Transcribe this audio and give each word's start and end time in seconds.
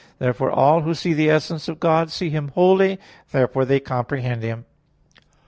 Therefore 0.17 0.49
all 0.49 0.81
who 0.81 0.95
see 0.95 1.13
the 1.13 1.29
essence 1.29 1.67
of 1.67 1.79
God 1.79 2.09
see 2.09 2.31
Him 2.31 2.47
wholly; 2.55 2.99
therefore 3.31 3.65
they 3.65 3.79
comprehend 3.79 4.41
Him. 4.41 4.65